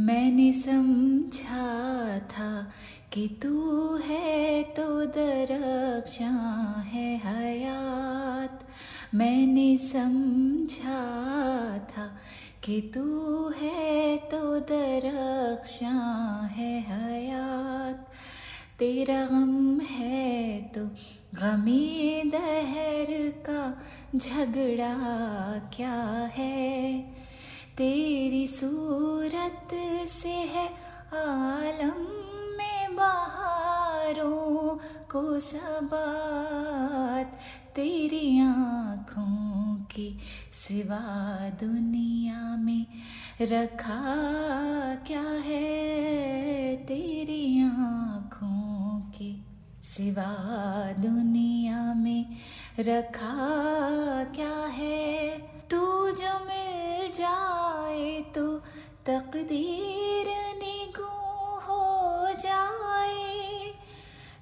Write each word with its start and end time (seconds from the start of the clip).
मैंने 0.00 0.52
समझा 0.52 2.18
था 2.18 2.72
कि 3.12 3.28
तू 3.42 3.96
है 3.96 4.62
तो 4.62 5.04
दरक्षा 5.04 6.30
है 6.86 7.16
हयात। 7.16 8.68
मैंने 9.14 9.78
समझा 9.78 11.02
था 11.78 12.16
कि 12.64 12.80
तू 12.80 13.48
है 13.48 14.16
तो 14.16 14.60
दरक्षा 14.60 15.90
है 16.52 16.80
हयात। 16.80 18.08
तेरा 18.78 19.26
गम 19.26 19.80
है 19.80 20.60
तो 20.62 20.84
गमी 21.34 22.22
दहर 22.26 23.06
का 23.50 23.82
झगड़ा 24.16 24.94
क्या 25.76 26.02
है? 26.34 27.17
तेरी 27.78 28.46
सूरत 28.46 29.68
से 30.08 30.28
है 30.28 30.66
आलम 31.14 32.00
में 32.58 32.96
बहारों 32.96 34.76
को 35.12 35.40
सबात। 35.40 37.38
तेरी 37.76 38.40
आँखों 38.40 39.74
की 39.84 40.18
सिवा 40.52 41.48
दुनिया 41.48 42.56
में 42.56 42.86
रखा 43.42 44.04
क्या 45.06 45.22
है? 45.22 46.76
तेरी 46.76 47.62
आँखों 47.62 49.00
की 49.00 49.46
सिवा 49.82 50.36
दुनिया 50.92 51.94
में 51.94 52.36
रखा 52.78 53.36
क्या 54.24 54.66
है? 54.66 55.17
तकदीर 59.08 60.26
निगू 60.56 61.12
हो 61.58 61.84
जाए। 62.40 63.72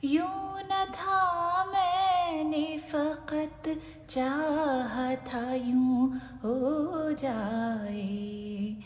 यूँ 0.04 0.60
न 0.62 0.84
था 0.90 1.20
मैंने 1.64 2.78
फकत 2.78 3.68
चाह 4.08 5.14
था 5.14 5.54
यूँ 5.54 6.08
हो 6.16 7.12
जाए। 7.12 8.76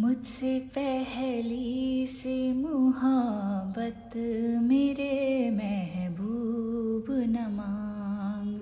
मुझसे 0.00 0.58
पहली 0.60 2.06
से 2.06 2.52
मुहब्बत 2.52 4.16
मेरे 4.62 5.50
महबूब 5.50 7.06
न 7.10 7.46
मांग। 7.50 8.60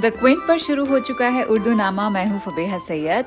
द 0.00 0.10
क्विंट 0.10 0.38
पर 0.48 0.58
शुरू 0.58 0.84
हो 0.84 0.98
चुका 0.98 1.26
है 1.28 1.42
उर्दू 1.44 1.74
नामा 1.74 2.08
मैं 2.10 2.24
हूँ 2.26 2.38
फबेहा 2.40 2.78
सैयद। 2.78 3.24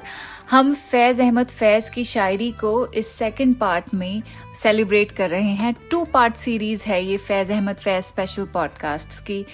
हम 0.50 0.74
फैज 0.74 1.20
अहमद 1.22 1.48
फैज 1.48 1.90
की 1.90 2.04
शायरी 2.04 2.50
को 2.52 2.86
इस 2.88 3.08
सेकंड 3.08 3.56
पार्ट 3.56 3.94
में 3.94 4.22
सेलिब्रेट 4.62 5.12
कर 5.12 5.30
रहे 5.30 5.54
हैं। 5.56 5.74
टू 5.92 6.04
पार्ट 6.06 6.36
सीरीज़ 6.36 6.84
है 6.86 7.04
ये 7.04 7.18
फैज 7.18 7.52
अहमद 7.52 7.76
फैज 7.76 8.04
स्पेशल 8.04 8.46
पॉडकास्ट्स 8.46 9.20
की। 9.20 9.46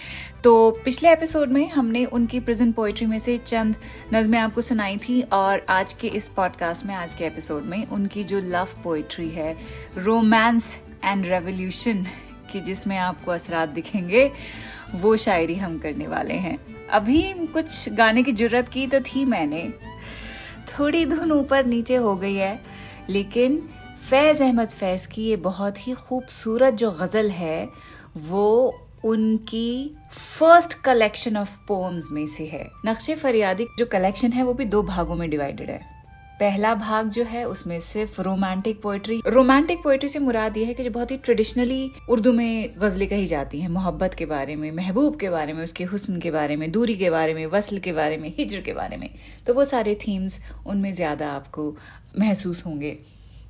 तो 0.43 0.71
पिछले 0.85 1.11
एपिसोड 1.11 1.49
में 1.49 1.69
हमने 1.69 2.05
उनकी 2.05 2.39
प्रेजेंट 2.39 2.75
पोइट्री 2.75 3.07
में 3.07 3.19
से 3.19 3.37
चंद 3.37 3.75
नज़में 4.13 4.39
आपको 4.39 4.61
सुनाई 4.61 4.97
थी 4.97 5.21
और 5.21 5.65
आज 5.69 5.93
के 5.93 6.07
इस 6.07 6.29
पॉडकास्ट 6.29 6.85
में, 6.85 6.95
आज 6.95 7.15
के 7.15 7.25
एपिसोड 7.25 7.65
में 7.65 7.85
उनकी 7.87 8.23
जो 8.23 8.39
लव 8.39 8.67
पोइट्री 8.83 9.29
है 9.29 9.55
रोमांस 9.97 10.79
एंड 11.05 11.25
रेवोल्यूशन 11.25 12.05
की 12.51 12.61
जिसमें 12.61 12.97
आपको 12.97 13.31
असरात 13.31 13.69
दिखेंगे, 13.69 14.31
वो 14.95 15.15
शायरी 15.17 15.55
हम 15.55 15.77
करने 15.77 16.07
वाले 16.07 16.33
हैं। 16.33 16.57
अभी 16.87 17.21
कुछ 17.53 17.89
गाने 17.89 18.23
की 18.23 18.31
ज़रूरत 18.31 18.69
की 18.69 18.87
तो 18.87 18.99
थी 19.01 19.25
मैंने। 19.25 19.73
थोड़ी 20.69 21.05
धुन 21.05 21.31
ऊपर 21.31 21.65
नीचे 21.65 21.95
हो 21.95 22.15
गई 22.15 22.35
है, 22.35 22.61
लेकिन 23.09 23.69
फैज़ 24.09 24.43
अहमद 24.43 24.69
फैज़ 24.69 25.07
की 25.07 25.23
ये 25.23 25.35
बहुत 25.35 25.87
ही 25.87 25.93
खूबसूरत 25.93 26.73
जो 26.73 26.91
गज़ल 26.91 27.29
है, 27.29 27.69
वो 28.17 28.79
उनकी 29.05 29.95
फ़र्स्ट 30.11 30.73
कलेक्शन 30.73 31.37
ऑफ़ 31.37 31.57
पोम्स 31.67 32.07
में 32.11 32.25
से 32.25 32.45
है। 32.45 32.69
नक्शे 32.85 33.15
फरियादी 33.15 33.67
जो 33.77 33.85
कलेक्शन 33.85 34.31
है, 34.31 34.43
वो 34.43 34.53
भी 34.53 34.65
दो 34.65 34.83
भागों 34.83 35.15
में 35.15 35.29
डिवाइडेड 35.29 35.69
है। 35.69 35.90
पहला 36.41 36.73
भाग 36.75 37.09
जो 37.09 37.23
है 37.23 37.43
उसमें 37.45 37.79
सिर्फ़ 37.79 38.21
रोमांटिक 38.21 38.81
पोइट्री 38.81 39.19
रोमांटिक 39.27 39.81
पोइट्री 39.83 40.09
से 40.09 40.19
मुराद 40.19 40.57
ये 40.57 40.63
है 40.65 40.73
कि 40.73 40.83
जो 40.83 40.91
बहुत 40.91 41.11
ही 41.11 41.17
ट्रेडिशनली 41.17 41.91
उर्दू 42.09 42.31
में 42.33 42.73
गजलें 42.77 43.07
कही 43.09 43.25
जाती 43.27 43.59
हैं, 43.61 43.69
मोहब्बत 43.69 44.13
के 44.13 44.25
बारे 44.25 44.55
में, 44.55 44.71
महबूब 44.71 45.19
के 45.19 45.29
बारे 45.29 45.53
में, 45.53 45.63
उसके 45.63 45.83
हुस्न 45.83 46.19
के 46.19 46.31
बारे 46.31 46.55
में, 46.55 46.71
दूरी 46.71 46.95
के 46.95 47.09
बारे 47.09 47.33
में, 47.33 47.45
वसल 47.47 47.79
के 47.79 47.91
बारे 47.93 48.17
में, 48.17 48.33
हिजर 48.37 48.61
के 48.61 48.73
बारे 48.73 48.97
में 48.97 49.09
तो 49.47 49.53
वो 49.53 49.65
सारे 49.65 49.95
थीम्स 50.07 50.39
उनमें 50.65 50.91
ज़्यादा 50.93 51.31
आपको 51.31 51.75
महसूस 52.19 52.65
होंगे। 52.65 52.97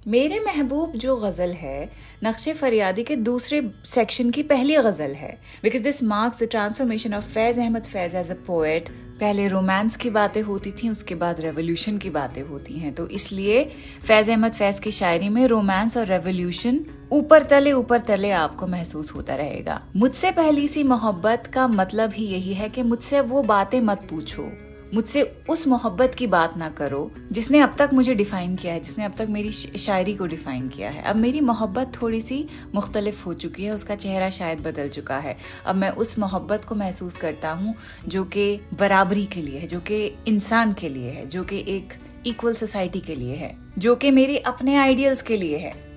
मेरे 0.07 0.39
महबूब 0.39 0.91
जो 0.97 1.15
गज़ल 1.17 1.51
है, 1.53 1.89
नक्शे 2.23 2.53
फरियादी 2.53 3.03
के 3.03 3.15
दूसरे 3.17 3.61
सेक्शन 3.85 4.29
की 4.31 4.43
पहली 4.43 4.75
गज़ल 4.77 5.13
है 5.15 5.31
because 5.63 5.83
this 5.83 6.03
marks 6.05 6.43
the 6.43 6.47
transformation 6.51 7.13
of 7.13 7.29
Faiz 7.29 7.59
Ahmad 7.59 7.85
Faiz 7.85 8.17
as 8.17 8.31
a 8.31 8.35
poet 8.47 8.89
पहले 9.21 9.47
रोमांस 9.47 9.95
की 9.95 10.09
बातें 10.09 10.41
होती 10.41 10.71
थी, 10.71 10.89
उसके 10.89 11.15
बाद 11.15 11.41
रेवोल्यूशन 11.41 11.97
की 11.97 12.09
बातें 12.09 12.41
होती 12.41 12.73
हैं। 12.73 12.93
तो 12.93 13.07
इसलिए 13.07 13.63
फैज 14.07 14.29
अहमद 14.29 14.51
फैज 14.51 14.79
की 14.79 14.91
शायरी 14.91 15.29
में 15.29 15.45
रोमांस 15.47 15.97
और 15.97 16.05
रेवोल्यूशन 16.05 16.79
ऊपर 17.11 17.43
तले 17.43 17.71
ऊपर 17.71 17.99
तले 17.99 18.31
आपको 18.31 18.67
महसूस 18.67 19.11
होता 19.15 19.35
रहेगा। 19.35 19.81
मुझसे 19.95 20.31
पहली 20.31 20.67
सी 20.67 20.83
मोहब्बत 20.83 21.47
का 21.53 21.67
मतलब 21.67 22.13
ही 22.13 22.25
यही 22.25 22.53
है 22.53 22.69
कि 22.69 22.83
मुझसे 22.83 23.21
वो 23.21 23.43
बातें 23.43 23.81
मत 23.81 24.07
पूछो। 24.09 24.49
मुझसे 24.93 25.41
उस 25.49 25.67
मोहब्बत 25.67 26.15
की 26.15 26.27
बात 26.27 26.57
ना 26.57 26.69
करो, 26.69 27.11
जिसने 27.31 27.59
अब 27.59 27.75
तक 27.77 27.89
मुझे 27.93 28.15
डिफाइन 28.15 28.55
किया 28.55 28.73
है, 28.73 28.79
जिसने 28.79 29.05
अब 29.05 29.13
तक 29.17 29.27
मेरी 29.29 29.51
शायरी 29.51 30.15
को 30.15 30.25
डिफाइन 30.25 30.69
किया 30.69 30.89
है। 30.89 31.01
अब 31.01 31.15
मेरी 31.15 31.41
मोहब्बत 31.41 31.91
थोड़ी 32.01 32.21
सी 32.21 32.47
मुख्तलिफ़ 32.75 33.25
हो 33.25 33.33
चुकी 33.33 33.63
है, 33.63 33.71
उसका 33.71 33.95
चेहरा 33.95 34.29
शायद 34.29 34.59
बदल 34.59 34.89
चुका 34.89 35.17
है। 35.17 35.37
अब 35.65 35.75
मैं 35.75 35.89
उस 35.89 36.19
मोहब्बत 36.19 36.65
को 36.65 36.75
महसूस 36.75 37.15
करता 37.15 37.51
हूँ, 37.51 37.75
जो 38.07 38.23
कि 38.23 38.61
बराबरी 38.73 39.25
के 39.25 39.41
लिए 39.41 39.59
है, 39.59 39.67
जो 39.67 39.79
कि 39.79 40.15
इंसान 40.27 40.73
के 40.73 40.89
लिए 40.89 41.09
है, 41.09 41.25
जो 41.25 41.43
कि 41.43 41.65
एक 41.67 41.93
इक्वल 42.25 42.53
सोसाइटी 42.53 42.99
के 42.99 43.15
लिए 43.15 43.35
है, 43.35 43.57
जो 43.77 43.95
कि 43.95 44.11
मेरे 44.11 44.37
अपने 44.37 44.75
आइडियल्स 44.75 45.21
के 45.21 45.37
लिए 45.37 45.57
है। 45.57 45.90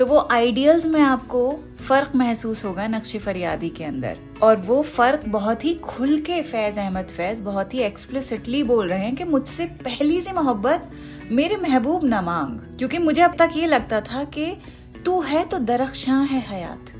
तो 0.00 0.04
वो 0.06 0.18
आइडियल्स 0.30 0.84
में 0.86 1.00
आपको 1.00 1.40
फ़र्क 1.80 2.14
महसूस 2.16 2.64
होगा 2.64 2.86
नक्शे 2.88 3.18
फरियादी 3.18 3.68
के 3.68 3.84
अंदर। 3.84 4.18
और 4.42 4.56
वो 4.56 4.80
फ़र्क 4.82 5.24
बहुत 5.28 5.64
ही 5.64 5.74
खुल 5.74 6.16
के 6.20 6.40
फैज 6.42 6.78
अहमद 6.78 7.08
फैज 7.08 7.40
बहुत 7.40 7.74
ही 7.74 7.78
एक्सप्लिसिटली 7.78 8.62
बोल 8.62 8.88
रहे 8.88 8.98
हैं 8.98 9.14
कि 9.16 9.24
मुझसे 9.24 9.66
पहली 9.66 10.20
सी 10.20 10.32
मोहब्बत 10.32 10.90
मेरे 11.30 11.56
महबूब 11.56 12.04
न 12.04 12.20
मांग। 12.24 12.58
क्योंकि 12.78 12.98
मुझे 12.98 13.22
अब 13.22 13.34
तक 13.38 13.50
ये 13.56 13.66
लगता 13.66 14.00
था 14.00 14.24
कि 14.24 14.46
तू 15.04 15.20
है 15.20 15.44
तो 15.44 15.58
दरख्शा 15.58 16.14
है 16.14 16.40
हयात। 16.48 16.92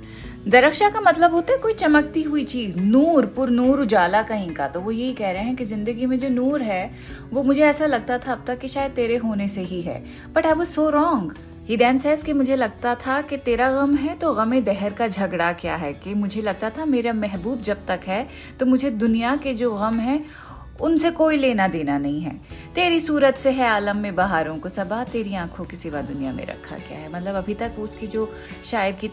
दरख्शा 0.49 0.89
का 0.89 1.00
मतलब 1.00 1.33
होता 1.33 1.53
है 1.53 1.59
कोई 1.59 1.72
चमकती 1.72 2.22
हुई 2.22 2.44
चीज़, 2.44 2.78
नूर 2.78 3.27
पुर 3.27 3.50
नूर 3.50 3.81
उजाला 3.81 4.22
कहीं 4.22 4.50
का। 4.50 4.69
तो 4.69 4.81
वो 4.81 4.91
यही 4.91 5.12
कह 5.12 5.31
रहे 5.31 5.43
हैं 5.43 5.56
कि 5.56 5.65
ज़िंदगी 5.65 6.06
में 6.06 6.19
जो 6.19 6.28
नूर 6.28 6.62
है, 6.62 6.91
वो 7.33 7.43
मुझे 7.43 7.62
ऐसा 7.62 7.87
लगता 7.87 8.19
था 8.19 8.33
अब 8.33 8.44
तक 8.47 8.59
कि 8.59 8.69
शायद 8.69 8.93
तेरे 8.93 9.16
होने 9.16 9.49
से 9.49 9.60
ही 9.62 9.81
है। 9.83 10.03
But 10.34 10.47
I 10.47 10.53
was 10.53 10.65
so 10.65 10.89
wrong 10.91 11.34
he 11.70 11.76
then 11.76 11.98
says 11.98 12.22
कि 12.22 12.32
मुझे 12.32 12.54
लगता 12.56 12.94
था 12.97 13.20
कि 13.22 13.36
तेरा 13.36 13.70
गम 13.72 13.94
है 13.97 14.14
तो 14.19 14.32
गम 14.34 14.58
दहर 14.60 14.92
का 14.92 15.06
झगड़ा 15.08 15.53
क्या 15.53 15.75
है? 15.76 15.92
कि 15.94 16.14
मुझे 16.14 16.41
लगता 16.42 16.70
था 16.70 16.84
मेरा 16.84 17.12
महबूब 17.12 17.60
जब 17.60 17.86
तक 17.88 18.00
है 18.06 18.26
तो 18.60 18.66
मुझे 18.66 18.91
दुनिया 18.91 19.36
के 19.36 19.53
जो 19.54 19.70
गम 19.72 19.98
है, 19.98 20.25
उनसे 20.80 21.10
कोई 21.12 21.36
लेना 21.36 21.69
देना 21.69 21.98
नहीं 21.98 22.20
है। 22.20 22.34
तेरी 22.75 23.00
सूरत 23.00 23.36
से 23.36 23.50
है 23.50 23.69
आलम 23.69 23.97
में 23.97 24.14
बहारों 24.14 24.56
को 24.59 24.69
सबा, 24.69 25.03
तेरी 25.04 25.34
आँखों 25.36 25.64
की 25.64 25.76
सिवा 25.76 26.00
दुनिया 26.03 26.32
में 26.32 26.44
रखा 26.47 26.78
क्या 26.78 26.98
है? 26.98 27.12
मतलब 27.12 27.34
अभी 27.34 27.54
तक 27.54 27.76
उसकी 27.78 28.06
जो 28.06 28.30
शायर 28.64 28.92
की 28.94 29.10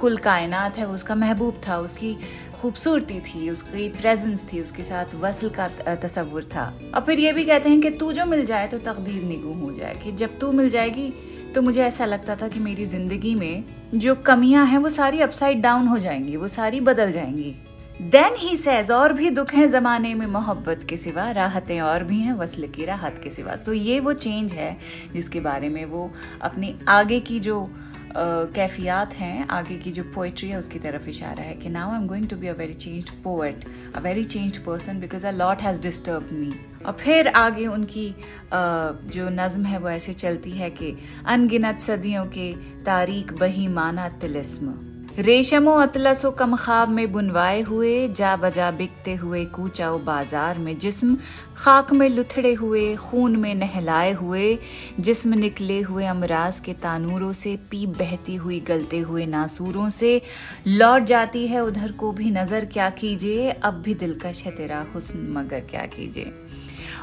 कुल 0.00 0.16
कायनात 0.18 0.78
है 0.78 0.86
उसका 0.88 1.14
महबूब 1.14 1.60
था, 1.68 1.78
उसकी 1.78 2.16
खूबसूरती 2.60 3.20
थी, 3.20 3.48
उसकी 3.50 3.88
प्रेजेंस 3.90 4.52
थी, 4.52 4.60
उसके 4.60 4.82
साथ 4.82 5.14
वसल 5.16 5.50
का 5.50 5.68
तस्वुर 5.96 6.44
था। 6.44 6.64
और 6.94 7.00
फिर 7.00 7.20
ये 7.20 7.32
भी 7.32 7.44
कहते 7.44 7.68
हैं 7.68 7.80
कि 7.80 7.90
तू 7.90 8.12
जो 8.12 8.24
मिल 8.26 8.44
जाए 8.44 8.66
तो 8.68 8.78
तकदीर 8.78 9.22
निगू 9.24 9.52
हो 9.56 9.74
जाए, 9.74 9.94
कि 9.94 10.12
जब 10.12 10.38
तू 10.38 10.52
मिल 10.52 10.70
जाएगी 10.70 11.12
तो 11.54 11.62
मुझे 11.62 11.82
ऐसा 11.82 12.04
लगता 12.04 12.36
था 12.36 12.48
कि 12.48 12.60
मेरी 12.60 12.84
ज़िंदगी 12.84 13.34
में 13.34 13.64
जो 13.94 14.14
कमियाँ 14.14 14.66
हैं, 14.66 14.78
वो 14.78 14.88
सारी 14.88 15.20
अपसाइड 15.20 15.60
डाउन 15.60 15.86
हो 15.86 15.98
जाएँगी, 15.98 16.36
वो 16.36 16.48
सारी 16.48 16.80
बदल 16.80 17.12
जाएँगी। 17.12 17.54
देन 18.02 18.34
ही 18.38 18.56
सेज 18.56 18.90
और 18.90 19.12
भी 19.12 19.30
दुख 19.30 19.54
है 19.54 19.68
जमाने 19.68 20.14
में, 20.14 20.26
मोहब्बत 20.26 20.86
के 20.88 20.96
सिवा, 20.96 21.30
राहतें 21.30 21.80
और 21.80 22.04
भी 22.04 22.20
हैं, 22.20 22.32
वसल 22.32 22.66
की 22.66 22.84
राहत 22.84 23.20
के 23.24 23.30
सिवा। 23.30 23.54
तो 23.56 23.72
ये 23.72 24.00
वो 24.00 24.12
चेंज 24.12 24.52
है 24.52 24.76
जिसके 25.12 25.40
बारे 25.40 25.68
में 25.68 25.84
वो 25.84 26.10
अपनी 26.42 26.74
आगे 26.88 27.20
की 27.20 27.40
जो 27.40 27.70
कैफियात 28.16 29.14
हैं, 29.14 29.46
आगे 29.48 29.76
की 29.78 29.90
जो 29.92 30.02
पोइट्री 30.14 30.48
है, 30.50 30.58
उसकी 30.58 30.78
तरफ़ 30.78 31.08
इशारा 31.08 31.42
है 31.42 31.54
कि 31.54 31.68
now 31.68 31.90
I 31.90 31.96
am 31.96 32.06
going 32.06 32.28
to 32.28 32.36
be 32.36 32.46
a 32.46 32.52
very 32.54 32.74
change 32.74 33.10
poet 33.24 33.64
a 33.94 34.00
very 34.00 34.24
change 34.26 34.58
person 34.58 35.00
because 35.00 35.26
a 35.26 35.30
lot 35.32 35.62
has 35.62 35.82
disturb 35.82 36.28
me 36.32 36.52
और 36.86 36.92
फिर 36.94 37.28
आगे 37.28 37.66
उनकी 37.68 38.08
जो 38.52 39.28
नज़म 39.30 39.64
है, 39.64 39.78
वो 39.78 39.88
ऐसे 39.90 40.12
चलती 40.14 40.50
है 40.50 40.70
कि 40.72 40.96
अनगिनत 41.26 41.80
सदियों 41.80 42.24
के 42.28 42.52
तारीख 42.84 43.32
बही 43.32 43.68
माना 43.70 44.08
तिलिस्म। 44.20 44.89
रेशमो 45.18 45.72
अतलसो 45.72 46.30
कम 46.30 46.56
खाब 46.56 46.88
में 46.88 47.12
बुनवाए 47.12 47.60
हुए 47.60 48.08
जा 48.08 48.36
बजा 48.36 48.70
बिकते 48.70 49.14
हुए 49.14 49.44
कूचाओ 49.44 49.98
बाज़ार 49.98 50.58
में 50.58 50.78
जिस्म, 50.78 51.16
खाक 51.56 51.92
में 51.92 52.08
लुथड़े 52.08 52.54
हुए, 52.54 52.96
खून 52.96 53.36
में 53.36 53.54
नहलाए 53.54 54.12
हुए, 54.12 54.58
जिस्म 55.00 55.34
निकले 55.34 55.80
हुए 55.80 56.06
अमराज 56.06 56.60
के 56.60 56.72
तानूरों 56.72 57.32
से, 57.32 57.56
पीप 57.56 57.88
बहती 57.88 58.34
हुई 58.34 58.60
गलते 58.60 58.98
हुए 58.98 59.26
नासूरों 59.26 59.90
से, 59.90 60.22
लौट 60.66 61.02
जाती 61.02 61.46
है 61.46 61.64
उधर 61.64 61.92
को 61.92 62.12
भी 62.12 62.30
नज़र, 62.30 62.64
क्या 62.64 62.90
कीजिए? 62.90 63.50
अब 63.50 63.74
भी 63.74 63.94
दिलकश 63.94 64.42
है 64.42 64.52
तेरा 64.52 64.86
हुस्न, 64.94 65.26
मगर 65.30 65.60
क्या 65.60 65.86
कीजिए? 65.86 66.39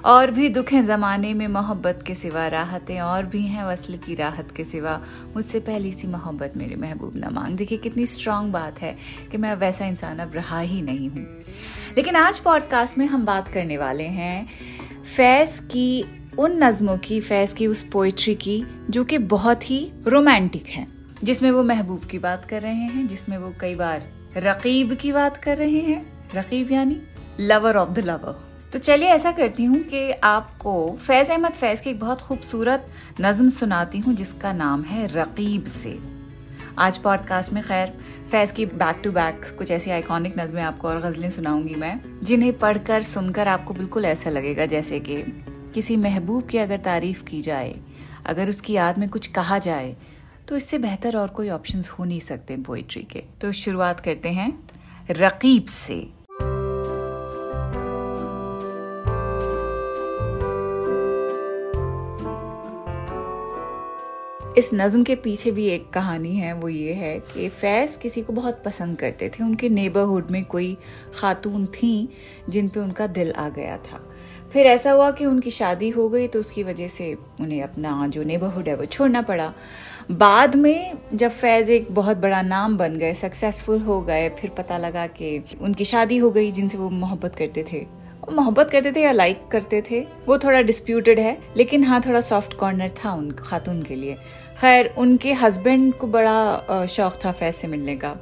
और 0.08 0.32
भी 0.32 0.50
दुख 0.50 0.72
है 0.72 0.84
ज़माने 0.84 1.34
में 1.34 1.48
मोहब्बत 1.48 2.04
के 2.08 2.16
सिवा 2.16 2.48
राहतें 2.48 3.00
और 3.00 3.26
भी 3.26 3.42
हैं, 3.42 3.64
वसल 3.64 3.98
की 3.98 4.16
राहत 4.16 4.52
के 4.52 4.64
सिवा। 4.64 5.02
मुझसे 5.36 5.60
पहली 5.60 5.92
सी 5.92 6.08
मोहब्बत 6.08 6.54
मेरे 6.58 6.76
महबूब 6.76 7.14
न 7.18 7.34
मांग। 7.34 7.58
देखिए 7.58 7.78
कितनी 7.78 8.06
स्ट्रांग 8.06 8.54
बात 8.54 8.82
है 8.82 8.98
कि 9.32 9.38
मैं 9.38 9.56
वैसा 9.56 9.86
इंसान 9.86 10.20
अब 10.20 10.32
रहा 10.34 10.60
ही 10.60 10.82
नहीं 10.82 11.10
हूँ। 11.10 11.24
लेकिन 11.98 12.16
आज 12.16 12.40
पॉडकास्ट 12.40 12.98
में 12.98 13.06
हम 13.06 13.26
बात 13.26 13.48
करने 13.48 13.78
वाले 13.78 14.04
हैं 14.04 14.48
फैज़ 15.16 15.62
की, 15.62 16.06
उन 16.38 16.64
नज़मों 16.64 16.98
की, 16.98 17.22
फैज़ 17.22 17.56
की 17.56 17.68
उस 17.68 17.84
पोइट्री 17.84 18.36
की, 18.36 18.66
जो 18.90 19.04
कि 19.04 19.18
बहुत 19.18 19.70
ही 19.70 19.92
रोमांटिक 20.08 20.68
है, 20.68 20.88
जिसमें 21.24 21.52
वो 21.52 21.64
महबूब 21.64 22.00
की 22.00 22.20
बात 22.20 22.46
कर 22.46 22.62
रहे 22.62 22.74
हैं, 22.74 23.08
जिसमें 23.08 23.38
वो 23.38 23.54
कई 23.60 23.76
बार 23.76 24.04
रकीब 24.38 24.94
की 24.94 25.12
बात 25.12 25.38
कर 25.38 25.58
रहे 25.58 25.80
हैं। 25.80 26.30
रकीब 26.36 26.72
यानी 26.72 27.02
लवर 27.40 27.78
ऑफ़ 27.78 27.90
द 27.90 28.00
लवर 28.00 28.47
तो 28.74 28.80
चलिए 28.80 29.10
ऐसा 29.10 29.32
करती 29.32 29.64
हूँ 29.64 29.78
कि 29.84 30.12
आपको 30.12 30.98
फैज़ 30.98 31.32
अहमद 31.32 31.52
फैज़ 31.52 31.82
की 31.82 31.90
एक 31.90 32.00
बहुत 32.00 32.22
खूबसूरत 32.22 32.88
नज़म 33.22 33.50
सुनाती 33.50 34.00
हूँ, 34.00 34.14
जिसका 34.14 34.52
नाम 34.54 34.82
है 34.84 35.06
रकीब 35.08 35.66
से। 35.66 35.98
आज 36.80 36.98
पॉडकास्ट 36.98 37.54
में 37.54 37.64
खैर, 37.64 37.94
फैज़ 38.32 38.54
की 38.54 38.66
बैक 38.66 39.00
टू 39.04 39.12
बैक 39.12 39.46
कुछ 39.58 39.72
ऐसी 39.72 39.92
आइकॉनिक 39.92 40.38
नज़में 40.40 40.62
आपको 40.62 40.88
और 40.88 41.00
गज़लें 41.02 41.30
सुनाऊँगी 41.30 41.76
मैं, 41.76 42.00
जिन्हें 42.24 42.58
पढ़कर, 42.60 43.02
सुनकर 43.02 43.48
आपको 43.48 43.74
बिल्कुल 43.74 44.06
ऐसा 44.06 44.30
लगेगा 44.30 44.66
जैसे 44.66 45.00
कि 45.00 45.18
किसी 45.74 45.98
महबूब 45.98 46.48
की 46.48 46.58
अगर 46.58 46.78
तारीफ़ 46.78 47.24
की 47.24 47.42
जाए, 47.42 47.76
अगर 48.26 48.50
उसकी 48.50 48.74
याद 48.74 48.98
में 48.98 49.10
कुछ 49.10 49.28
कहा 49.28 49.60
जाए 49.60 49.96
तो 50.48 50.58
इससे 50.58 50.78
बेहतर 50.78 51.18
और 51.18 51.28
कोई 51.28 51.50
ऑप्शंस 51.50 51.90
हो 51.90 52.04
नहीं 52.04 52.20
सकते 52.20 52.58
पोइट्री 52.58 53.04
के। 53.04 53.24
तो 53.42 53.52
शुरुआत 53.52 54.00
करते 54.00 54.30
हैं 54.30 54.52
रकीब 55.12 55.66
से। 55.66 56.17
इस 64.58 64.70
नज़म 64.74 65.04
के 65.04 65.16
पीछे 65.16 65.52
भी 65.52 65.66
एक 65.66 65.90
कहानी 65.90 66.36
है, 66.36 66.54
वो 66.54 66.70
ये 66.70 66.94
है 66.94 67.20
कि 67.20 67.50
फैज़ 67.50 67.98
किसी 68.00 68.22
को 68.22 68.34
बहुत 68.34 68.62
पसंद 68.66 68.98
करते 68.98 69.30
थे। 69.30 69.44
उनके 69.44 69.70
नेबरहुड 69.70 70.32
में 70.32 70.44
कोई 70.46 70.78
खातून 71.16 71.66
थी 71.66 72.10
जिन 72.50 72.70
पे 72.70 72.80
उनका 72.80 73.08
दिल 73.08 73.32
आ 73.32 73.48
गया 73.50 73.76
था। 73.78 74.00
फिर 74.54 74.68
ऐसा 74.68 74.92
हुआ 74.92 75.10
कि 75.12 75.26
उनकी 75.26 75.52
शादी 75.52 75.90
हो 75.90 76.08
गई 76.10 76.28
तो 76.28 76.40
उसकी 76.40 76.64
वजह 76.64 76.88
से 76.88 77.14
उन्हें 77.42 77.62
अपना 77.64 78.08
जो 78.08 78.24
नेबरहुड 78.24 78.68
है 78.68 78.76
वो 78.76 78.86
छोड़ना 78.86 79.22
पड़ा। 79.22 79.54
बाद 80.12 80.56
में 80.56 80.94
जब 81.14 81.30
फैज़ 81.30 81.72
एक 81.72 81.92
बहुत 81.92 82.18
बड़ा 82.18 82.42
नाम 82.42 82.78
बन 82.78 82.96
गए, 82.96 83.14
सक्सेसफुल 83.14 83.82
हो 83.82 84.02
गए, 84.02 84.30
फिर 84.30 84.50
पता 84.50 84.78
लगा 84.78 85.06
कि 85.08 85.44
उनकी 85.62 85.86
शादी 85.86 86.18
हो 86.18 86.32
गई 86.32 86.52
जिनसे 86.52 86.78
वो 86.78 86.90
मोहब्बत 86.90 87.36
करते 87.36 87.66
थे। 87.74 87.86
मोहब्बत 88.34 88.70
करते 88.72 88.92
थे 88.92 89.02
या 89.02 89.12
लाइक 89.12 89.48
करते 89.48 89.82
थे, 89.92 90.00
वो 90.28 90.38
थोड़ा 90.38 90.62
डिस्प्यूटेड 90.62 91.20
है, 91.20 91.38
लेकिन 91.58 91.84
हाँ 91.84 92.02
थोड़ा 92.02 92.22
सॉफ्ट 92.22 92.54
कॉर्नर 92.54 92.90
था 93.06 93.14
उन 93.14 93.30
खातून 93.32 93.82
के 93.84 93.96
लिए। 93.96 94.18
खैर, 94.62 94.94
उनके 94.98 95.34
हस्बैंड 95.34 95.94
को 95.94 96.08
बड़ा 96.08 96.86
शौक 96.86 97.20
था 97.26 97.32
फैज 97.32 97.56
से 97.56 97.68
मिलने 97.68 97.96
का। 97.96 98.16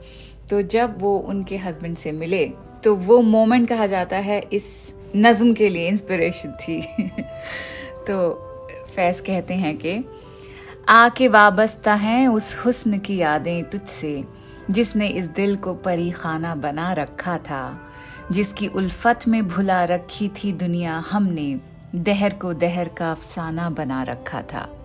तो 0.50 0.62
जब 0.62 1.02
वो 1.02 1.18
उनके 1.18 1.58
हस्बैंड 1.58 1.98
से 1.98 2.12
मिले 2.12 2.52
तो 2.84 2.96
वो 2.96 3.22
मोमेंट 3.22 3.70
कहा 3.70 3.86
जाता 3.86 4.18
है, 4.18 4.44
इस 4.54 4.94
नज्म 5.16 5.54
के 5.54 5.70
लिए 5.70 5.88
इंस्पिरेशन 5.88 6.52
थी। 6.52 6.82
तो 8.08 8.32
फैज 8.96 9.20
कहते 9.20 9.54
हैं 9.54 9.78
कि, 9.78 10.06
आके 10.90 11.28
वाबस्ता 11.28 11.94
हैं 11.94 12.28
उस 12.28 12.58
हुस्न 12.58 12.98
की 12.98 13.18
यादें 13.18 13.64
तुझसे, 13.64 14.24
जिसने 14.72 15.08
इस 15.08 15.26
दिल 15.26 15.58
को 15.58 15.74
परी 15.74 16.12
खाना 16.12 16.56
बना 16.56 16.94
रखा 16.94 17.38
था, 17.38 17.92
जिसकी 18.32 18.68
उल्फत 18.68 19.20
में 19.28 19.48
भुला 19.48 19.84
रखी 19.84 20.30
थी 20.30 20.52
दुनिया 20.52 21.04
हमने, 21.12 21.60
दहर 21.96 22.34
को 22.34 22.54
दहर 22.54 22.88
का 22.88 23.12
अफसाना 23.12 23.70
बना 23.70 24.04
रखा 24.04 24.42
था। 24.42 24.85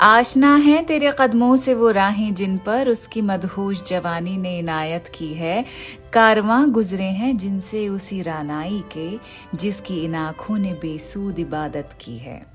आशना 0.00 0.56
है 0.56 0.82
तेरे 0.82 1.12
कदमों 1.18 1.56
से 1.56 1.74
वो 1.74 1.90
राहें 1.90 2.34
जिन 2.34 2.58
पर 2.58 2.88
उसकी 2.88 3.22
मदहोश 3.22 3.82
जवानी 3.82 4.36
ने 4.36 4.58
इनायत 4.58 5.12
की 5.14 5.34
है। 5.34 5.64
कारवां 6.12 6.70
गुजरे 6.70 7.04
हैं 7.04 7.36
जिनसे 7.36 7.88
उसी 7.88 8.22
रानाई 8.22 8.84
के, 8.92 9.18
जिसकी 9.56 10.04
इन 10.04 10.14
आँखों 10.14 10.58
ने 10.58 10.72
बेसूद 10.72 11.38
इबादत 11.38 11.90
की 12.00 12.18
है। 12.18 12.46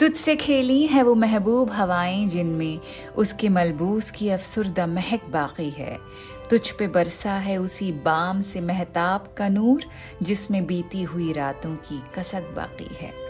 तुझसे 0.00 0.36
खेली 0.36 0.86
है 0.86 1.02
वो 1.02 1.14
महबूब 1.14 1.70
हवाएँ 1.70 2.26
जिनमें 2.26 2.80
उसके 3.16 3.48
मलबूस 3.48 4.10
की 4.10 4.28
अफसुरदा 4.28 4.86
महक 4.86 5.20
बाकी 5.30 5.70
है। 5.70 5.98
तुझ 6.50 6.70
पे 6.70 6.88
बरसा 6.88 7.32
है 7.32 7.56
उसी 7.56 7.92
बाम 7.92 8.42
से 8.42 8.60
महताब 8.60 9.34
का 9.36 9.48
नूर, 9.48 9.84
जिसमें 10.22 10.66
बीती 10.66 11.02
हुई 11.02 11.32
रातों 11.32 11.76
की 11.76 12.02
कसक 12.14 12.42
बाकी 12.56 12.94
है। 13.00 13.25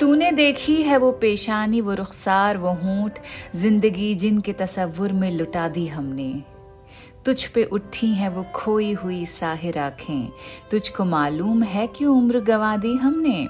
तूने 0.00 0.32
देखी 0.32 0.82
है 0.82 0.96
वो 0.96 1.12
पेशानी, 1.12 1.80
वो 1.80 1.94
रुखसार, 1.94 2.56
वो 2.56 2.68
होंठ, 2.68 3.18
ज़िंदगी 3.56 4.14
जिनके 4.14 4.52
तस्वुर 4.52 5.12
में 5.12 5.30
लुटा 5.30 5.68
दी 5.68 5.86
हमने। 5.86 6.42
तुझ 7.24 7.46
पे 7.46 7.64
उठी 7.64 8.14
है 8.14 8.28
वो 8.28 8.46
खोई 8.54 8.92
हुई 8.92 9.26
साहिर 9.26 9.78
आँखें। 9.78 10.28
तुझको 10.70 11.04
मालूम 11.04 11.62
है 11.62 11.86
क्यों 11.86 12.18
उम्र 12.18 12.40
गवा 12.40 12.76
दी 12.76 12.94
हमने। 12.94 13.48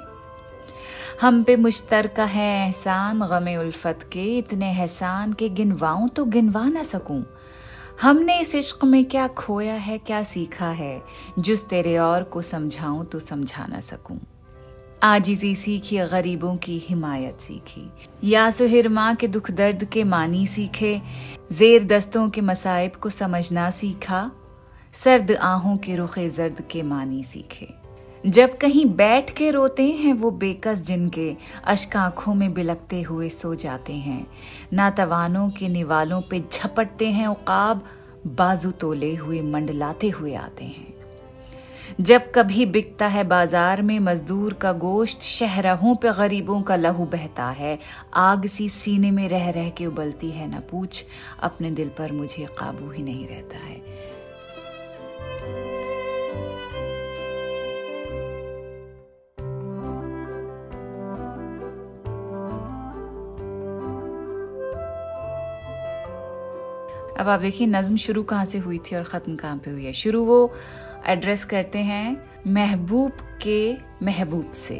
हम 1.21 1.43
पे 1.43 1.57
मुश्तर 1.57 2.07
का 2.07 2.25
है 2.25 2.67
एहसान, 2.67 3.21
गमे 3.21 3.57
उल्फत 3.57 4.11
के। 4.13 4.39
इतने 4.39 4.71
एहसान 4.71 5.33
के 5.33 5.49
गिनवाऊं 5.49 6.09
तो 6.09 6.25
गिनवा 6.25 6.69
ना 6.69 6.83
सकूँ। 6.83 7.25
हमने 8.03 8.41
इस 8.41 8.55
इश्क 8.55 8.85
में 8.85 9.05
क्या 9.05 9.29
खोया 9.29 9.75
है, 9.75 9.99
क्या 9.99 10.23
सीखा 10.23 10.71
है? 10.71 11.03
जिस 11.39 11.69
तेरे 11.69 11.99
और 11.99 12.23
को 12.23 12.43
समझाऊं 12.43 13.05
तो 13.05 13.21
समझा 13.21 13.67
ना 13.67 13.81
सकूँ। 13.81 14.21
आजिजी 15.03 15.55
सीखी, 15.55 15.99
गरीबों 15.99 16.57
की 16.57 16.79
हिमायत 16.79 17.41
सीखी। 17.41 17.91
या 18.25 18.51
सुहिर 18.51 18.89
माँ 18.89 19.15
के 19.15 19.29
दुख 19.29 19.51
दर्द 19.51 19.85
के 19.85 20.05
मानी 20.05 20.47
सीखे, 20.47 21.03
जेर 21.53 21.85
दस्तों 21.85 22.31
के 22.31 22.41
मसाइब 22.41 22.93
को 22.93 23.11
समझना 23.11 23.71
सीखा, 23.71 24.31
सर्द 24.93 25.33
आहों 25.33 25.77
के 25.77 25.97
रुखे 25.97 26.29
जर्द 26.29 26.65
के 26.71 26.83
मानी 26.83 27.25
सीखे। 27.25 27.75
जब 28.27 28.59
कहीं 28.59 28.87
बैठ 28.87 29.31
के 29.31 29.51
रोते 29.51 29.91
हैं 29.91 30.13
वो 30.13 30.31
बेकस 30.31 30.83
जिनके 30.83 31.37
अश्क 31.65 31.97
आँखों 31.97 32.35
में 32.35 32.55
बिलकते 32.55 33.03
हुए 33.03 33.29
सो 33.29 33.55
जाते 33.55 33.93
हैं। 33.93 34.27
नातवानों 34.73 35.51
के 35.51 35.69
निवालों 35.69 36.21
पे 36.21 36.45
झपटते 36.53 37.11
हैं 37.11 37.27
उकाब, 37.27 37.85
बाजू 38.27 38.71
तोले 38.71 39.15
हुए 39.15 39.43
मंडलाते 39.43 40.09
हुए 40.09 40.35
आते 40.35 40.65
हैं। 40.65 40.98
जब 41.99 42.31
कभी 42.35 42.65
बिकता 42.67 43.07
है 43.07 43.23
बाज़ार 43.25 43.81
में, 43.83 43.99
मजदूर 44.01 44.53
का 44.55 44.73
गोश्त 44.73 45.23
शहरों 45.23 45.95
पे 45.95 46.13
गरीबों 46.13 46.61
का 46.63 46.77
लहू 46.77 47.05
बहता 47.05 47.49
है। 47.51 47.79
आग 48.15 48.47
सी 48.47 48.69
सीने 48.69 49.11
में 49.11 49.29
रह 49.29 49.49
रह 49.51 49.71
के 49.71 49.87
उबलती 49.87 50.31
है 50.31 50.47
ना 50.51 50.61
पूछ, 50.61 51.05
अपने 51.41 51.71
दिल 51.71 51.89
पर 51.89 52.13
मुझे 52.13 52.47
काबू 52.59 52.91
ही 52.91 53.03
नहीं 53.03 53.27
रहता 53.27 53.59
है। 53.59 53.77
अब 67.19 67.29
आप 67.29 67.41
देखिए, 67.41 67.67
नज्म 67.67 67.97
शुरू 67.97 68.23
कहाँ 68.23 68.45
से 68.45 68.59
हुई 68.59 68.79
थी 68.79 68.97
और 68.97 69.03
ख़त्म 69.05 69.37
कहाँ 69.37 69.57
पे 69.57 69.71
हुई 69.71 69.85
है? 69.85 69.93
शुरू 69.93 70.25
वो 70.25 70.47
एड्रेस 71.09 71.45
करते 71.45 71.79
हैं 71.79 72.23
महबूब 72.47 73.13
के 73.43 73.77
महबूब 74.03 74.53
से, 74.53 74.77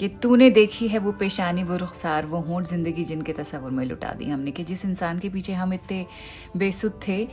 कि 0.00 0.08
तूने 0.22 0.50
देखी 0.50 0.88
है 0.88 0.98
वो 0.98 1.12
पेशानी, 1.12 1.62
वो 1.62 1.76
रुखसार, 1.76 2.26
वो 2.26 2.40
होंठ 2.40 2.66
ज़िंदगी 2.66 3.04
जिनके 3.04 3.32
तस्वर 3.32 3.70
में 3.70 3.84
लुटा 3.84 4.12
दी 4.12 4.24
हमने, 4.24 4.50
कि 4.50 4.64
जिस 4.64 4.84
इंसान 4.84 5.18
के 5.18 5.28
पीछे 5.28 5.52
हम 5.52 5.74
इतने 5.74 6.04
बेसुध 6.56 7.00
थे, 7.08 7.26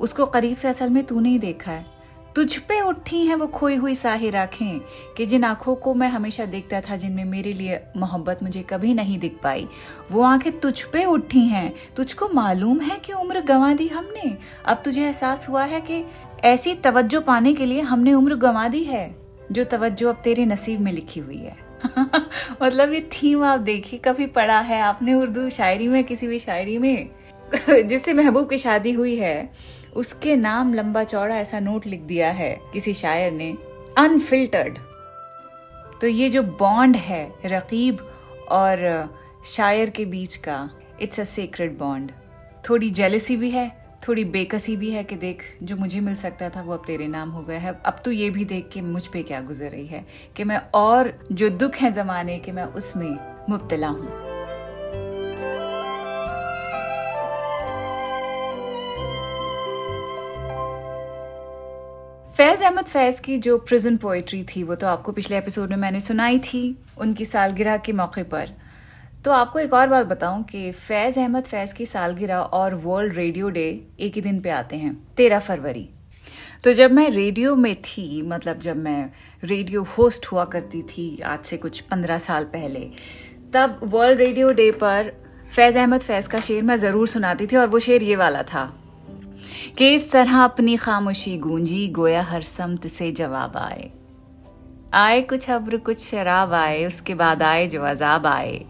उसको 0.00 0.26
करीब 0.26 0.56
से 0.56 0.68
असल 0.68 0.90
में 0.90 1.02
तूने 1.04 1.28
ही 1.28 1.38
देखा 1.38 1.72
है। 1.72 1.95
तुझ 2.36 2.56
पे 2.56 2.80
उठी 2.80 3.26
हैं 3.26 3.34
वो 3.34 3.46
खोई 3.46 3.74
हुई 3.74 3.94
साही 3.94 4.30
राखें 4.30 4.80
कि 5.16 5.26
जिन 5.26 5.44
आँखों 5.44 5.74
को 5.74 5.94
मैं 5.94 6.08
हमेशा 6.08 6.44
देखता 6.44 6.80
था, 6.80 6.96
जिनमें 6.96 7.24
मेरे 7.24 7.52
लिए 7.52 7.80
मोहब्बत 7.96 8.42
मुझे 8.42 8.62
कभी 8.62 8.94
नहीं 8.94 9.18
दिख 9.18 9.36
पाई, 9.42 9.68
वो 10.12 10.22
आँखें 10.22 10.60
तुझ 10.60 10.82
पे 10.82 11.04
उठी 11.04 11.40
हैं। 11.40 11.74
तुझको 11.96 12.28
मालूम 12.28 12.80
है 12.80 12.98
कि 12.98 13.12
उम्र 13.12 13.40
गंवा 13.40 13.72
दी 13.72 13.88
हमने? 13.88 14.38
अब 14.66 14.82
तुझे 14.84 15.04
एहसास 15.04 15.48
हुआ 15.48 15.64
है 15.64 15.80
कि 15.80 16.04
ऐसी 16.44 16.74
तवज्जो 16.74 17.20
पाने 17.20 17.54
के 17.54 17.66
लिए 17.66 17.80
हमने 17.80 18.12
उम्र 18.12 18.34
गंवा 18.34 18.68
दी 18.68 18.84
है, 18.84 19.16
जो 19.52 19.64
तवज्जो 19.64 20.08
अब 20.08 20.20
तेरे 20.24 20.46
नसीब 20.46 20.80
में 20.80 20.92
लिखी 20.92 21.20
हुई 21.20 21.38
है? 21.38 21.56
मतलब 22.62 22.92
ये 22.92 23.00
थीम 23.00 23.44
आप 23.44 23.60
देखिए 23.60 24.00
कभी 24.04 24.26
पढ़ा 24.26 24.60
है? 24.60 24.80
आपने 24.80 25.14
उर्दू 25.14 25.50
शायरी 25.50 25.88
में, 25.88 26.04
किसी 26.04 26.26
भी 26.26 26.38
शायरी 26.38 26.78
में, 26.78 27.10
जिससे 27.70 28.12
महबूब 28.12 28.50
की 28.50 28.58
शादी 28.58 28.92
हुई 28.92 29.16
है 29.16 29.52
उसके 29.96 30.36
नाम 30.36 30.74
लंबा 30.74 31.04
चौड़ा 31.04 31.36
ऐसा 31.36 31.60
नोट 31.60 31.86
लिख 31.86 32.00
दिया 32.02 32.30
है 32.32 32.50
किसी 32.72 32.94
शायर 32.94 33.32
ने 33.32 33.56
अनफिल्टर्ड 33.98 34.78
तो 36.00 36.06
ये 36.06 36.28
जो 36.28 36.42
बॉन्ड 36.42 36.96
है, 36.96 37.32
रकीब 37.46 38.00
और 38.50 38.78
शायर 39.44 39.90
के 39.90 40.04
बीच 40.04 40.36
का 40.38 40.58
इट्स 41.02 41.20
अ 41.20 41.24
सीक्रेट 41.24 41.78
बॉन्ड 41.78 42.10
थोड़ी 42.68 42.90
जेलसी 42.90 43.36
भी 43.36 43.50
है, 43.50 43.68
थोड़ी 44.08 44.24
बेकसी 44.26 44.76
भी 44.76 44.90
है 44.90 45.04
कि 45.04 45.16
देख, 45.16 45.42
जो 45.62 45.76
मुझे 45.76 46.00
मिल 46.00 46.14
सकता 46.14 46.48
था 46.50 46.62
वो 46.62 46.72
अब 46.72 46.82
तेरे 46.86 47.06
नाम 47.08 47.30
हो 47.30 47.42
गया 47.42 47.58
है। 47.58 47.72
अब 47.86 48.00
तो 48.04 48.10
ये 48.10 48.30
भी 48.30 48.44
देख 48.44 48.68
के 48.72 48.80
मुझ 48.82 49.06
पे 49.06 49.22
क्या 49.22 49.40
गुजर 49.40 49.70
रही 49.70 49.86
है, 49.86 50.04
कि 50.36 50.44
मैं 50.44 50.60
और 50.74 51.12
जो 51.32 51.48
दुख 51.50 51.76
है 51.76 51.90
जमाने 51.92 52.38
के 52.38 52.52
मैं 52.52 52.64
उसमें 52.64 53.10
मुबतला 53.50 53.88
हूँ। 53.88 54.25
अहमद 62.66 62.84
फैज 62.84 63.18
की 63.20 63.36
जो 63.38 63.56
प्रिजन 63.58 63.96
पोएट्री 63.96 64.42
थी, 64.44 64.62
वो 64.62 64.74
तो 64.74 64.86
आपको 64.86 65.12
पिछले 65.12 65.36
एपिसोड 65.38 65.70
में 65.70 65.76
मैंने 65.76 66.00
सुनाई 66.00 66.38
थी 66.38 66.60
उनकी 66.98 67.24
सालगिरह 67.24 67.76
के 67.78 67.92
मौके 67.92 68.22
पर। 68.22 68.48
तो 69.24 69.30
आपको 69.32 69.58
एक 69.58 69.74
और 69.74 69.88
बात 69.88 70.06
बताऊँ 70.06 70.42
कि 70.44 70.70
फैज 70.72 71.18
अहमद 71.18 71.44
फैज 71.44 71.72
की 71.72 71.86
सालगिरह 71.86 72.36
और 72.36 72.74
वर्ल्ड 72.84 73.14
रेडियो 73.14 73.50
डे 73.50 73.66
एक 74.00 74.14
ही 74.14 74.20
दिन 74.20 74.40
पे 74.40 74.50
आते 74.50 74.76
हैं, 74.76 74.94
तेरह 75.16 75.38
फरवरी। 75.40 75.88
तो 76.64 76.72
जब 76.72 76.92
मैं 76.92 77.08
रेडियो 77.10 77.54
में 77.56 77.74
थी 77.76 78.22
मतलब 78.24 78.58
जब 78.58 78.76
मैं 78.78 79.10
रेडियो 79.42 79.82
होस्ट 79.98 80.26
हुआ 80.26 80.44
करती 80.46 80.82
थी 80.84 81.06
आज 81.24 81.44
से 81.44 81.56
कुछ 81.56 81.80
पंद्रह 81.82 82.18
साल 82.18 82.44
पहले, 82.46 82.80
तब 83.54 83.78
वर्ल्ड 83.84 84.18
रेडियो 84.18 84.50
डे 84.52 84.70
पर 84.72 85.12
फैज 85.52 85.76
अहमद 85.76 86.00
फैज 86.00 86.26
का 86.26 86.40
शेर 86.40 86.62
मैं 86.62 86.76
ज़रूर 86.78 87.08
सुनाती 87.08 87.46
थी 87.46 87.56
और 87.56 87.68
वो 87.68 87.78
शेर 87.78 88.02
ये 88.02 88.16
वाला 88.16 88.42
था। 88.44 88.66
कि 89.78 89.94
इस 89.94 90.12
तरह 90.12 90.44
अपनी 90.44 90.76
खामोशी 90.76 91.38
गूंजी, 91.38 91.88
गोया 91.88 92.22
हर 92.22 92.42
समत 92.42 92.86
से 92.86 93.12
जवाब 93.12 93.56
आए। 93.56 93.90
आए 94.94 95.22
कुछ 95.22 95.50
अब्र, 95.50 95.76
कुछ 95.76 95.98
शराब 95.98 96.52
आए, 96.52 96.84
उसके 96.84 97.14
बाद 97.14 97.42
आए 97.42 97.66
जो 97.66 97.82
अजाब 97.82 98.26
आए। 98.26 98.64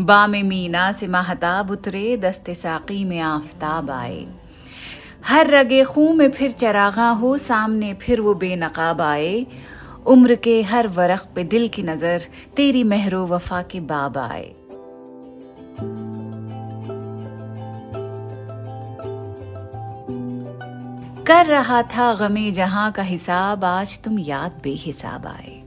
बाम 0.00 0.30
मीना 0.30 0.92
से 0.92 1.06
महताब 1.06 1.70
उतरे, 1.70 2.16
दस्ते 2.16 2.54
साकी 2.54 3.04
में 3.04 3.20
आफताब 3.20 3.90
आए। 3.90 4.26
हर 5.26 5.46
रगे 5.46 5.84
खूं 5.84 6.14
में 6.14 6.30
फिर 6.30 6.50
चरागा 6.50 7.10
हो, 7.10 7.38
सामने 7.38 7.94
फिर 7.94 8.20
वो 8.20 8.34
बेनकाब 8.34 9.00
आए। 9.00 9.46
उम्र 10.06 10.34
के 10.34 10.62
हर 10.62 10.88
वरख 10.88 11.26
पे 11.34 11.44
दिल 11.44 11.68
की 11.68 11.82
नज़र, 11.82 12.20
तेरी 12.56 12.84
मेहरो 12.84 13.26
वफा 13.26 13.62
के 13.62 13.80
बाब 13.80 14.18
आए। 14.18 14.52
कर 21.30 21.46
रहा 21.46 21.82
था 21.82 22.14
गमे 22.14 22.50
जहाँ 22.50 22.92
का 22.92 23.02
हिसाब, 23.02 23.64
आज 23.64 24.02
तुम 24.02 24.18
याद 24.18 24.60
बेहिसाब 24.64 25.26
आए। 25.26 25.62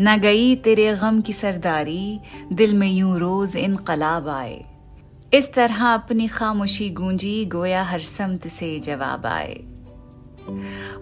न 0.00 0.16
गई 0.16 0.56
तेरे 0.56 0.96
गम 0.96 1.20
की 1.20 1.32
सरदारी, 1.32 2.20
दिल 2.52 2.74
में 2.74 2.92
यूँ 2.92 3.18
रोज 3.18 3.56
इनकलाब 3.56 4.28
आए। 4.28 4.64
इस 5.34 5.54
तरह 5.54 5.94
अपनी 5.94 6.28
खामोशी 6.28 6.90
गूंजी, 6.90 7.44
गोया 7.46 7.82
हर 7.82 8.00
समत 8.00 8.46
से 8.48 8.80
जवाब 8.80 9.26
आए। 9.26 9.54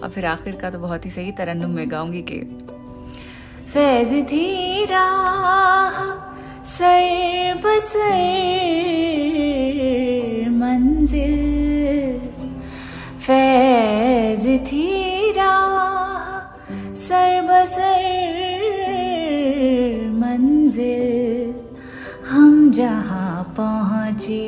और 0.02 0.12
फिर 0.14 0.26
आखिर 0.26 0.56
का 0.56 0.70
तो 0.70 0.78
बहुत 0.78 1.04
ही 1.04 1.11
सही 1.11 1.32
तरन्नुम 1.32 1.70
में 1.70 1.90
गाऊँगी 1.90 2.23
कि 2.23 2.40
फैज 3.73 4.12
राह, 4.90 6.04
सर 6.64 7.54
बसर, 7.54 8.18
मंजिल। 10.50 11.70
थी 14.59 14.87
राह 15.33 16.25
सर 16.97 17.40
बसर 17.40 18.02
मंजिल। 20.12 21.54
हम 22.28 22.71
जहाँ 22.71 23.42
पहुँचे 23.57 24.45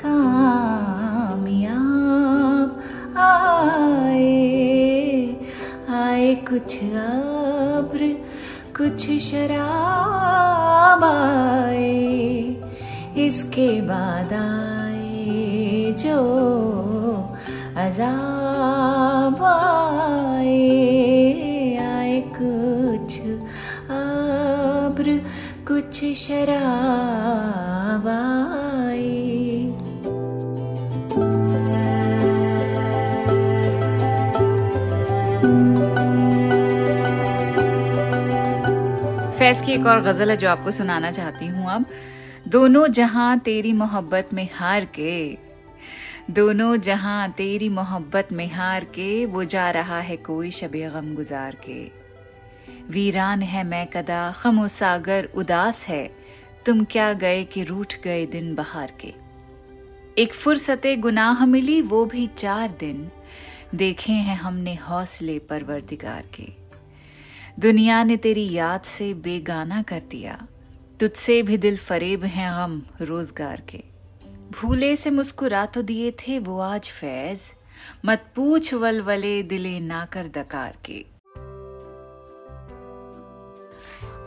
कामयाब 0.00 0.80
आए 3.18 4.26
आए 5.94 6.34
कुछ 6.48 6.70
अब्र, 6.84 8.00
कुछ 8.76 9.10
शराब 9.20 11.04
आए। 11.04 11.98
इसके 13.26 13.70
बाद 13.82 14.32
आए 14.32 15.94
जो 15.98 16.18
अजाब 19.42 19.46
आए 19.46 20.60
कुछ 25.66 26.14
शराब 26.14 28.08
फैज 39.38 39.62
की 39.62 39.72
एक 39.72 39.86
और 39.86 40.00
गज़ल 40.00 40.30
है 40.30 40.36
जो 40.36 40.48
आपको 40.48 40.70
सुनाना 40.70 41.10
चाहती 41.10 41.46
हूँ 41.46 41.70
अब। 41.70 41.84
दोनों 42.48 42.86
जहाँ 42.86 43.38
तेरी 43.38 43.72
मोहब्बत 43.72 44.28
में 44.34 44.48
हार 44.54 44.84
के 44.84 45.49
दोनों 46.30 46.76
जहाँ 46.76 47.30
तेरी 47.30 47.68
मोहब्बत 47.68 48.28
में 48.32 48.52
हार 48.52 48.84
के, 48.84 49.26
वो 49.26 49.44
जा 49.44 49.70
रहा 49.70 50.00
है 50.00 50.16
कोई 50.16 50.50
शबे 50.50 50.90
गम 50.90 51.14
गुजार 51.14 51.54
के। 51.54 51.90
वीरान 52.90 53.42
है 53.42 53.64
मैं 53.64 53.86
कदा 53.86 54.32
खमो 54.32 54.68
सागर 54.68 55.24
उदास 55.24 55.86
है। 55.88 56.16
तुम 56.66 56.84
क्या 56.84 57.12
गए 57.12 57.44
कि 57.44 57.64
रूठ 57.64 57.94
गए 58.04 58.26
दिन 58.26 58.54
बहार 58.54 58.92
के। 59.00 59.14
एक 60.22 60.34
फुर्सते 60.34 60.96
गुनाह 60.96 61.46
मिली, 61.46 61.82
वो 61.82 62.04
भी 62.04 62.26
चार 62.26 62.70
दिन। 62.70 63.10
देखे 63.74 64.12
हैं 64.12 64.36
हमने 64.36 64.74
हौसले 64.74 65.38
परवरदिगार 65.38 66.24
के। 66.34 66.48
दुनिया 67.58 68.04
ने 68.04 68.16
तेरी 68.16 68.50
याद 68.52 68.80
से 68.80 69.14
बेगाना 69.14 69.82
कर 69.82 70.02
दिया। 70.10 70.46
तुझसे 71.00 71.42
भी 71.42 71.56
दिल 71.56 71.76
फरेब 71.76 72.24
हैं 72.24 72.50
गम 72.52 72.82
रोज़गार 73.00 73.62
के। 73.68 73.89
भूले 74.50 74.94
से 74.96 75.10
मुस्कुरा 75.10 75.64
तो 75.66 75.82
दिए 75.82 76.10
थे 76.18 76.38
वो 76.38 76.58
आज 76.60 76.88
फैज। 76.90 77.42
मत 78.06 78.24
पूछ 78.36 78.72
वलवले 78.74 79.42
दिले 79.42 79.78
ना 79.80 80.04
कर 80.04 80.26
दकार 80.28 80.76
के। 80.84 81.04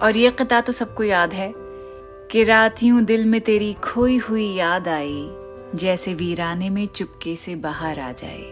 और 0.01 0.17
ये 0.17 0.31
कता 0.31 0.61
तो 0.61 0.71
सबको 0.71 1.03
याद 1.03 1.33
है 1.33 1.51
कि 2.31 2.43
रात 2.43 2.83
यूँ 2.83 3.01
दिल 3.01 3.25
में 3.25 3.39
तेरी 3.41 3.73
खोई 3.83 4.17
हुई 4.17 4.47
याद 4.53 4.87
आई, 4.87 5.27
जैसे 5.75 6.13
वीराने 6.13 6.69
में 6.69 6.85
चुपके 6.87 7.35
से 7.35 7.55
बाहर 7.55 7.99
आ 7.99 8.11
जाए, 8.11 8.51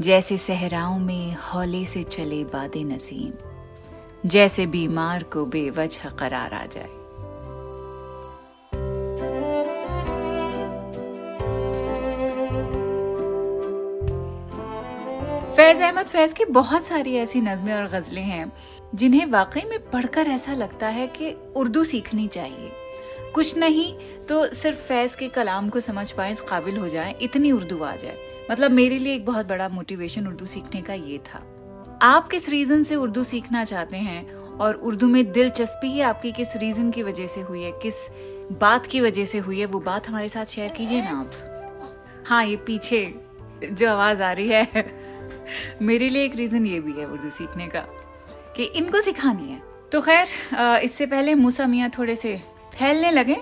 जैसे 0.00 0.38
सहराओं 0.38 0.98
में 0.98 1.36
हौले 1.42 1.84
से 1.84 2.02
चले 2.02 2.44
बादे 2.44 2.84
नसीम, 2.84 3.32
जैसे 4.26 4.66
बीमार 4.66 5.22
को 5.22 5.46
बेवजह 5.46 6.10
करार 6.10 6.54
आ 6.54 6.64
जाए। 6.66 7.03
फैज 15.56 15.82
अहमद 15.82 16.06
फैज 16.06 16.32
की 16.32 16.44
बहुत 16.44 16.84
सारी 16.84 17.14
ऐसी 17.16 17.40
नज़में 17.40 17.74
और 17.74 17.88
गज़लें 17.88 18.22
हैं, 18.22 18.52
जिन्हें 18.94 19.26
वाकई 19.26 19.60
में 19.60 19.90
पढ़कर 19.90 20.26
ऐसा 20.26 20.52
लगता 20.52 20.86
है 20.86 21.06
कि 21.06 21.36
उर्दू 21.56 21.84
सीखनी 21.84 22.28
चाहिए। 22.28 22.72
कुछ 23.34 23.58
नहीं 23.58 23.98
तो 24.28 24.46
सिर्फ़ 24.46 24.78
फैज 24.78 25.14
के 25.14 25.28
कलाम 25.28 25.68
को 25.68 25.80
समझ 25.80 26.10
पाए, 26.10 26.32
इस 26.32 26.40
काबिल 26.40 26.76
हो 26.76 26.88
जाए, 26.88 27.14
इतनी 27.22 27.52
उर्दू 27.52 27.82
आ 27.82 27.96
जाए। 27.96 28.16
मतलब 28.50 28.70
मेरे 28.70 28.98
लिए 28.98 29.14
एक 29.14 29.26
बहुत 29.26 29.46
बड़ा 29.46 29.68
मोटिवेशन 29.68 30.26
उर्दू 30.26 30.46
सीखने 30.46 30.82
का 30.82 30.94
ये 30.94 31.18
था। 31.18 31.44
आप 32.02 32.28
किस 32.28 32.48
रीजन 32.48 32.82
से 32.82 32.94
उर्दू 32.94 33.24
सीखना 33.24 33.64
चाहते 33.64 33.96
हैं? 33.96 34.34
और 34.34 34.74
उर्दू 34.74 35.08
में 35.08 35.32
दिलचस्पी 35.32 35.86
ही 35.86 36.00
आपकी 36.00 36.32
किस 36.32 36.56
रीजन 36.56 36.90
की 36.90 37.02
वजह 37.02 37.26
से 37.26 37.40
हुई 37.40 37.62
है? 37.62 37.72
किस 37.72 37.94
बात 38.60 38.86
की 38.86 39.00
वजह 39.00 39.24
से 39.24 39.38
हुई 39.38 39.60
है? 39.60 39.66
वो 39.66 39.80
बात 39.80 40.08
हमारे 40.08 40.28
साथ 40.28 40.44
शेयर 40.44 40.72
कीजिए 40.72 41.02
ना 41.02 41.20
आप। 41.20 41.32
हाँ 42.26 42.44
ये 42.44 42.56
पीछे 42.56 43.14
जो 43.64 43.90
आवाज़ 43.90 44.22
आ 44.22 44.32
रही 44.32 44.48
है। 44.48 45.03
मेरे 45.82 46.08
लिए 46.08 46.24
एक 46.24 46.34
रीजन 46.36 46.66
ये 46.66 46.80
भी 46.80 46.92
है 46.92 47.06
उर्दू 47.06 47.30
सीखने 47.30 47.66
का 47.66 47.80
कि 48.56 48.64
इनको 48.64 49.00
सिखानी 49.00 49.48
है। 49.48 49.60
तो 49.92 50.00
खैर 50.00 50.26
इससे 50.82 51.06
पहले 51.06 51.34
मूसा 51.34 51.66
मियाँ 51.66 51.90
थोड़े 51.98 52.16
से 52.16 52.36
फैलने 52.74 53.10
लगे। 53.10 53.36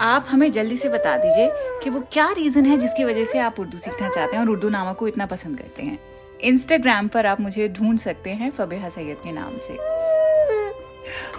आप 0.00 0.26
हमें 0.28 0.50
जल्दी 0.52 0.76
से 0.76 0.88
बता 0.88 1.16
दीजिए 1.16 1.48
कि 1.82 1.90
वो 1.90 2.00
क्या 2.12 2.30
रीजन 2.32 2.66
है 2.66 2.76
जिसकी 2.76 3.04
वजह 3.04 3.24
से 3.24 3.38
आप 3.38 3.60
उर्दू 3.60 3.78
सीखना 3.78 4.08
चाहते 4.08 4.36
हैं 4.36 4.42
और 4.42 4.50
उर्दू 4.50 4.68
नामा 4.68 4.92
को 4.92 5.08
इतना 5.08 5.26
पसंद 5.26 5.58
करते 5.58 5.82
हैं। 5.82 5.98
इंस्टाग्राम 6.42 7.08
पर 7.08 7.26
आप 7.26 7.40
मुझे 7.40 7.68
ढूंढ 7.68 7.98
सकते 7.98 8.30
हैं 8.32 8.50
फबेहा 8.50 8.88
सैयद 8.88 9.16
के 9.24 9.32
नाम 9.32 9.56
से। 9.58 9.76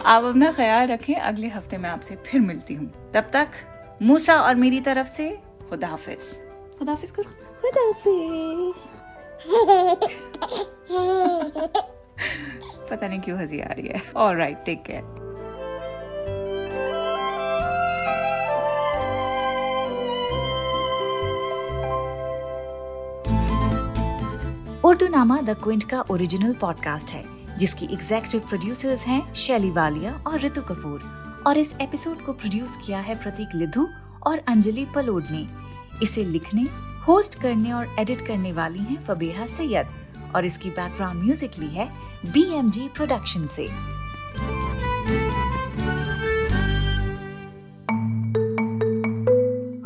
आप 0.05 0.23
अपना 0.23 0.51
ख्याल 0.51 0.87
रखें, 0.87 1.13
अगले 1.15 1.47
हफ़्ते 1.47 1.77
में 1.77 1.89
आपसे 1.89 2.15
फिर 2.25 2.41
मिलती 2.41 2.73
हूँ। 2.73 3.11
तब 3.13 3.29
तक 3.33 3.49
मूसा 4.01 4.35
और 4.35 4.55
मेरी 4.55 4.79
तरफ़ 4.81 5.07
से 5.07 5.29
खुदाफिज 5.69 6.19
खुदाफिज 6.79 7.11
करो। 7.11 7.31
खुदाफिज 7.61 8.89
पता 12.89 13.07
नहीं 13.07 13.19
क्यों 13.19 13.39
हँसी 13.39 13.59
आ 13.59 13.67
रही 13.67 13.87
है। 13.87 14.01
All 14.15 14.35
right 14.35 14.63
take 14.65 14.83
care 14.83 15.19
Urdu 24.85 25.07
Nama 25.07 25.41
the 25.41 25.49
Quint 25.49 25.83
का 25.83 26.03
ओरिजिनल 26.11 26.53
पॉडकास्ट 26.53 27.09
है, 27.09 27.23
जिसकी 27.57 27.85
एग्जेक्टिव 27.85 28.41
प्रोड्यूसर्स 28.41 29.05
हैं 29.05 29.33
शैली 29.33 29.71
वालिया 29.71 30.23
और 30.27 30.39
ऋतु 30.39 30.61
कपूर 30.61 31.01
और 31.47 31.57
इस 31.57 31.75
एपिसोड 31.81 32.25
को 32.25 32.33
प्रोड्यूस 32.33 32.77
किया 32.77 32.99
है 32.99 33.15
प्रतीक 33.15 33.47
लिधु 33.55 33.87
और 34.27 34.41
अंजलि 34.47 34.85
पलोड 34.95 35.25
ने 35.31 35.47
इसे 36.03 36.23
लिखने 36.23 36.88
होस्ट 37.09 37.39
करने 37.41 37.71
और 37.71 37.95
एडिट 37.99 38.21
करने 38.21 38.51
वाली 38.51 38.79
हैं 38.79 38.97
फबेहा 39.05 39.45
सैयद 39.45 39.87
और 40.35 40.45
इसकी 40.45 40.69
बैकग्राउंड 40.69 41.23
म्यूज़िक 41.23 41.51
ली 41.59 41.67
है 41.67 41.89
बी 42.25 42.43
एम 42.55 42.69
जी 42.71 42.87
प्रोडक्शन 42.95 43.47
से। 43.47 43.65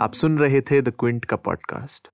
आप 0.03 0.13
सुन 0.13 0.38
रहे 0.38 0.62
थे 0.62 0.82
द 0.82 0.94
क्विंट 1.00 1.25
का 1.25 1.36
पॉडकास्ट 1.36 2.10